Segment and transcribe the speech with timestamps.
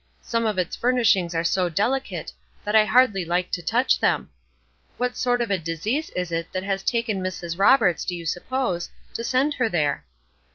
[0.23, 2.33] Some of its furnishings are so delicate
[2.65, 4.31] that I hardly like to touch them.
[4.97, 7.59] What sort of a disease is it that has taken Mrs.
[7.59, 10.03] Roberts, do you suppose, to send her there?